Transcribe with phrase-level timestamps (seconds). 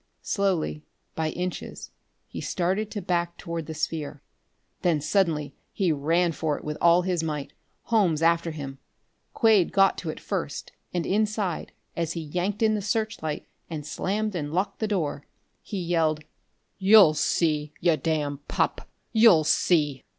[0.23, 0.81] Slowly,
[1.13, 1.91] by inches,
[2.27, 4.23] he started to back toward the sphere;
[4.81, 8.79] then suddenly he ran for it with all his might, Holmes after him.
[9.35, 14.33] Quade got to it first, and inside, as he yanked in the searchlight and slammed
[14.33, 15.27] and locked the door,
[15.61, 16.21] he yelled:
[16.79, 18.89] "You'll see, you damned pup!
[19.13, 20.03] You'll see!"